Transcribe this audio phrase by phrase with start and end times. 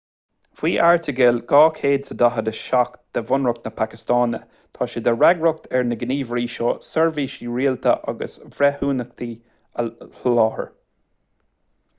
[0.59, 4.39] faoi airteagal 247 de bhunreacht na pacastáine
[4.79, 9.31] tá sé de fhreagracht ar na gníomhairí seo seirbhísí rialtais agus breithiúnacha
[9.85, 9.87] a
[10.21, 10.69] sholáthar